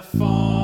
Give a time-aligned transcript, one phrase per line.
[0.00, 0.57] fall